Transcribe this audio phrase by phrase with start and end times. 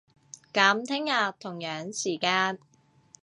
[0.51, 2.57] 噉聽日，同樣時間